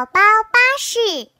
[0.00, 0.20] 宝宝
[0.50, 1.39] 巴士。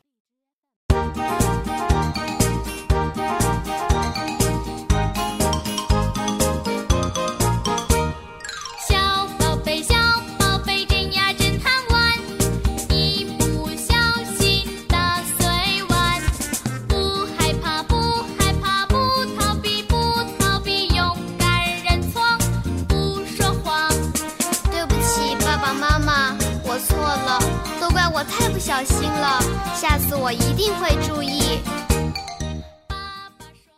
[28.80, 29.38] 小心了，
[29.74, 31.60] 下次我一定会注意。
[32.88, 32.96] 爸
[33.38, 33.70] 爸说。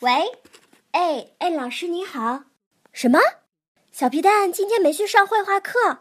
[0.00, 0.10] 喂，
[0.90, 2.42] 哎哎，老师你好。
[2.92, 3.20] 什么？
[3.92, 6.00] 小皮蛋今天没去上绘画课？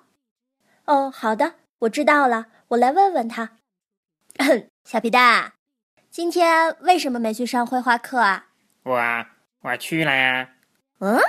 [0.86, 3.52] 哦，好的，我知道了，我来问问他。
[4.84, 5.54] 小皮蛋，
[6.10, 8.48] 今天为什么没去上绘画课啊？
[8.82, 9.26] 我
[9.62, 10.50] 我去了呀。
[10.98, 11.20] 嗯，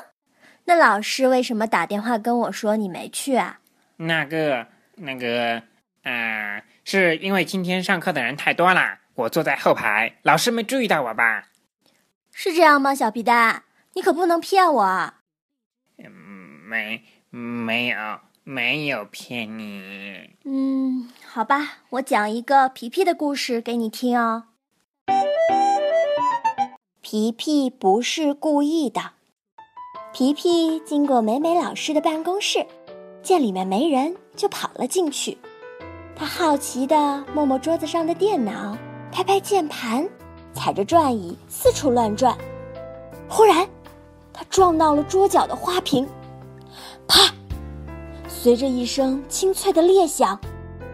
[0.64, 3.60] 那老师为什么打电话跟我说你没去啊？
[3.96, 4.66] 那个
[5.00, 5.62] 那个，
[6.02, 11.48] 啊、是因为今天上课的人太多了，我坐在后排，老师没注意到我吧？
[12.32, 12.94] 是这样吗？
[12.94, 15.20] 小皮蛋，你可不能骗我啊！
[15.98, 20.36] 嗯，没没有没有骗你。
[20.44, 24.44] 嗯，好吧，我讲一个皮皮的故事给你听哦。
[27.00, 29.12] 皮皮不是故意的。
[30.12, 32.66] 皮皮经过美美老师的办公室，
[33.22, 35.36] 见里面没人，就跑了进去。
[36.16, 38.76] 他好奇地摸摸桌子上的电脑，
[39.10, 40.08] 拍拍键盘，
[40.52, 42.36] 踩着转椅四处乱转。
[43.28, 43.66] 忽然，
[44.32, 46.06] 他撞到了桌角的花瓶，
[47.06, 47.32] 啪！
[48.28, 50.38] 随着一声清脆的裂响，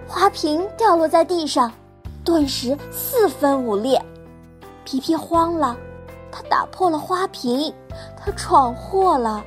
[0.06, 1.72] 花瓶掉落在地上，
[2.24, 4.00] 顿时四分五裂。
[4.84, 5.76] 皮皮慌了，
[6.30, 7.72] 他打破了花瓶，
[8.16, 9.44] 他闯祸了。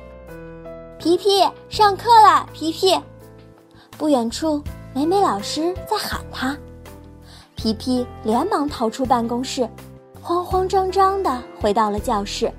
[1.00, 2.46] 皮皮，上课啦！
[2.52, 2.94] 皮皮，
[3.96, 4.62] 不远处，
[4.92, 6.54] 美美老师在喊他。
[7.56, 9.66] 皮皮连忙逃出办公室，
[10.20, 12.52] 慌慌张张地回到了教室。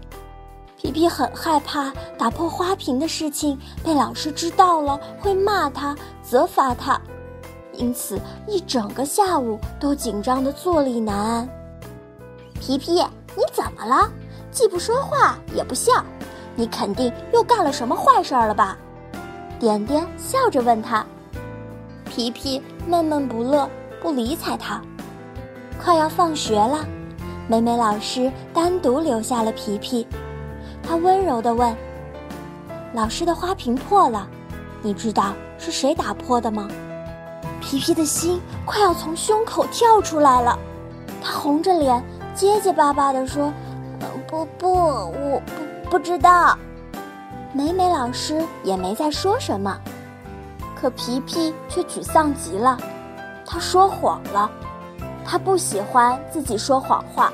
[0.76, 7.00] 皮皮很害怕打破花瓶的事情被老师知道了会骂他、责罚他，
[7.74, 11.50] 因此一整个下午都紧张的坐立难安。
[12.60, 12.94] 皮皮，
[13.36, 14.12] 你怎么了？
[14.50, 16.04] 既不说话也不笑，
[16.56, 18.78] 你肯定又干了什么坏事儿了吧？
[19.60, 21.06] 点点笑着问他。
[22.06, 23.70] 皮皮闷闷不乐，
[24.02, 24.82] 不理睬他。
[25.82, 26.86] 快要放学了，
[27.48, 30.06] 美美老师单独留下了皮皮。
[30.84, 31.76] 她温柔地问
[32.94, 34.28] ：“老师的花瓶破了，
[34.82, 36.68] 你知道是谁打破的吗？”
[37.62, 40.58] 皮皮的心快要从胸口跳出来了，
[41.24, 42.04] 他红着脸，
[42.34, 43.54] 结结巴巴地说
[44.28, 45.42] ：“不不，我
[45.92, 46.58] 不知道。”
[47.54, 49.78] 美美老师也没再说什么，
[50.74, 52.78] 可皮皮却沮丧极了。
[53.46, 54.50] 他说谎了，
[55.26, 57.34] 他不喜欢自己说谎话，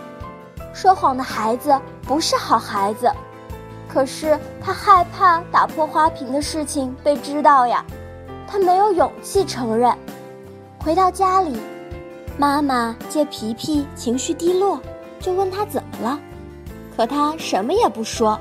[0.73, 3.07] 说谎的孩子不是好孩子。
[3.87, 7.85] 可是他害怕打破花瓶的事情被知道呀，
[8.47, 9.95] 他没有勇气承认。
[10.83, 11.61] 回到家里，
[12.39, 14.81] 妈妈见皮皮情绪低落，
[15.19, 16.19] 就问他怎么了，
[16.97, 18.37] 可他什么也不说。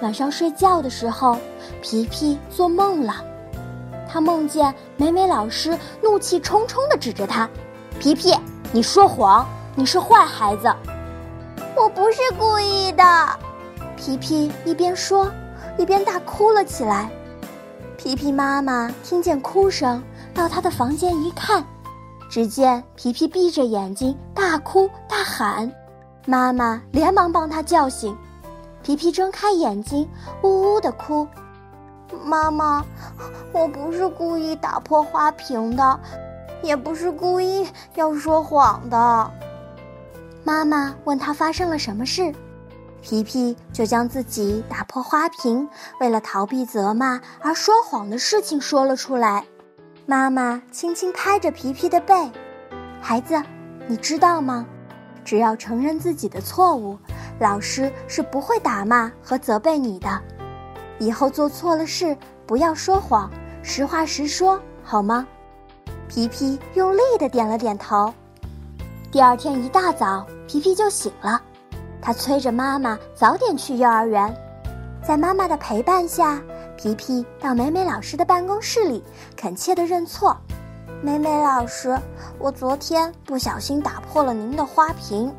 [0.00, 1.36] 晚上睡觉的时候，
[1.82, 3.16] 皮皮做梦了，
[4.08, 7.50] 他梦见美美老师怒气冲冲地指着他
[7.98, 8.32] ：“皮皮，
[8.70, 9.44] 你说谎，
[9.74, 10.72] 你是坏孩子。”
[11.74, 13.04] 我不是故意的。
[13.96, 15.28] 皮皮一边说，
[15.76, 17.10] 一边大哭了起来。
[17.96, 20.00] 皮皮妈妈听见哭声，
[20.32, 21.66] 到他的房间一看，
[22.30, 25.68] 只见皮皮闭着眼睛大哭大喊。
[26.26, 28.16] 妈妈连忙帮他叫醒。
[28.82, 30.08] 皮皮睁开眼睛，
[30.42, 31.26] 呜呜地哭。
[32.24, 32.84] 妈妈，
[33.52, 36.00] 我不是故意打破花瓶的，
[36.62, 39.30] 也不是故意要说谎的。
[40.44, 42.34] 妈妈问他发生了什么事。
[43.02, 45.68] 皮皮就将自己打破花瓶，
[46.00, 49.44] 为了逃避责骂而说谎的事情说了出来。
[50.06, 52.14] 妈妈轻轻拍着皮皮的背
[53.00, 53.40] ：“孩子，
[53.86, 54.66] 你知道吗？
[55.28, 56.96] 只要承认自己的错误，
[57.38, 60.08] 老师是不会打骂和责备你的。
[60.98, 62.16] 以后做错了事，
[62.46, 63.30] 不要说谎，
[63.62, 65.26] 实话实说，好吗？”
[66.08, 68.10] 皮皮用力地点了点头。
[69.12, 71.38] 第二天一大早，皮皮就醒了。
[72.00, 74.34] 他催着妈妈早点去幼儿园，
[75.06, 76.40] 在妈妈的陪伴下，
[76.74, 79.04] 皮皮到美美老师的办公室里，
[79.36, 80.34] 恳切地认错
[81.00, 81.96] ：“美美老师，
[82.40, 85.32] 我昨天不小心打破了您的花瓶，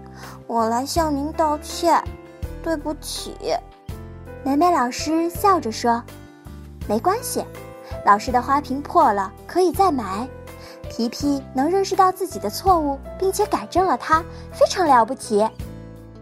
[0.47, 2.01] 我来向您道歉，
[2.63, 3.35] 对不起。”
[4.41, 6.01] 美美老师笑着说
[6.87, 7.43] ：“没关系，
[8.05, 10.25] 老师的花瓶破了，可以再买。
[10.89, 14.23] 皮皮能认识到自己的错误，并且改正了它，
[14.53, 15.45] 非常了不起。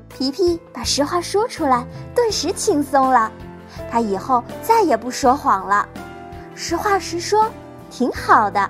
[0.09, 1.85] 皮皮把实话说出来，
[2.15, 3.31] 顿时轻松了。
[3.91, 5.87] 他以后再也不说谎了，
[6.55, 7.47] 实话实说，
[7.91, 8.67] 挺好的。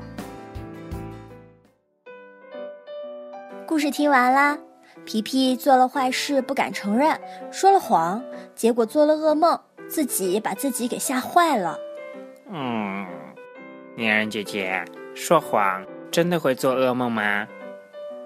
[3.77, 4.57] 故事听完啦，
[5.05, 7.15] 皮皮做了坏事不敢承认，
[7.51, 8.23] 说了谎，
[8.55, 11.77] 结果做了噩梦，自己把自己给吓坏了。
[12.51, 13.05] 嗯，
[13.95, 14.83] 嫣然姐姐，
[15.13, 17.47] 说谎真的会做噩梦吗？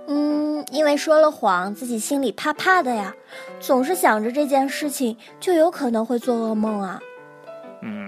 [0.07, 3.13] 嗯，因为说了谎，自己心里怕怕的呀，
[3.59, 6.97] 总是想着这件事情，就有可能会做噩梦啊。
[7.81, 8.07] 嗯，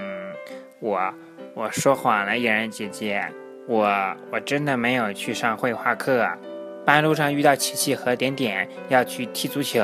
[0.79, 1.13] 我
[1.55, 3.21] 我说谎了，嫣然姐姐，
[3.67, 3.85] 我
[4.31, 6.25] 我真的没有去上绘画课。
[6.85, 9.81] 半路上遇到琪琪和点点要去踢足球，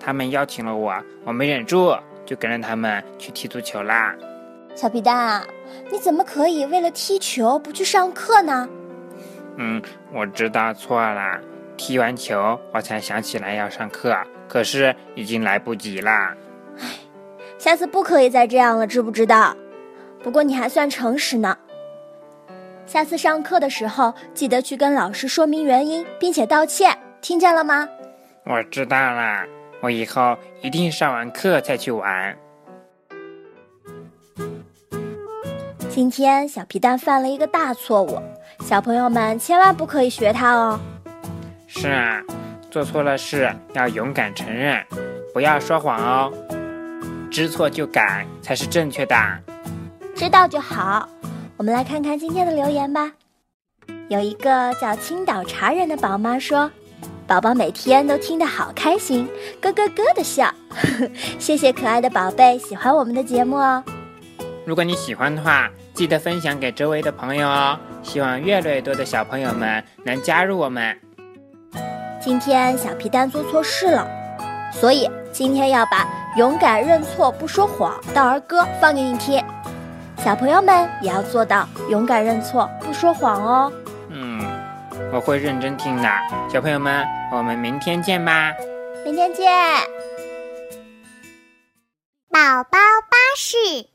[0.00, 0.92] 他们邀请了我，
[1.24, 1.96] 我没忍住，
[2.26, 4.12] 就跟着他们去踢足球啦。
[4.74, 5.46] 小皮蛋啊，
[5.90, 8.68] 你怎么可以为了踢球不去上课呢？
[9.56, 9.80] 嗯，
[10.12, 11.38] 我知道错了，
[11.76, 14.16] 踢完球我才想起来要上课，
[14.48, 16.34] 可是已经来不及啦。
[16.80, 16.86] 唉，
[17.56, 19.54] 下次不可以再这样了，知不知道？
[20.24, 21.56] 不过你还算诚实呢。
[22.92, 27.88] 下次上课的时候，记得去跟老师说明原因，并且道歉，听见了吗？
[28.44, 29.46] 我知道了，
[29.80, 32.36] 我以后一定上完课再去玩。
[35.88, 38.20] 今天小皮蛋犯了一个大错误，
[38.60, 40.78] 小朋友们千万不可以学他哦。
[41.66, 42.20] 是啊，
[42.70, 44.84] 做错了事要勇敢承认，
[45.32, 46.30] 不要说谎哦。
[47.30, 49.16] 知错就改才是正确的。
[50.14, 51.08] 知道就好。
[51.62, 53.12] 我们来看看今天的留言吧。
[54.08, 56.68] 有一个叫青岛茶人的宝妈说
[57.24, 59.28] ：“宝宝每天都听得好开心，
[59.60, 60.52] 咯咯咯的笑。
[61.38, 63.80] ”谢谢可爱的宝贝喜欢我们的节目哦。
[64.66, 67.78] 如果你喜欢的话，记得分享给周围的朋友哦。
[68.02, 70.98] 希望越来越多的小朋友们能加入我们。
[72.20, 74.04] 今天小皮蛋做错事了，
[74.72, 79.40] 所以今天要把勇敢认错不说谎的儿歌放给你听。
[80.24, 83.72] 小朋友们也要做到勇敢认错，不说谎哦。
[84.08, 84.40] 嗯，
[85.12, 86.08] 我会认真听的。
[86.48, 88.52] 小朋友们，我们明天见吧。
[89.04, 89.52] 明天见。
[92.30, 92.78] 宝宝
[93.10, 93.91] 巴士。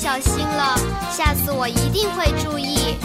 [0.00, 0.78] 小心了，
[1.12, 2.96] 下次我一定会注意。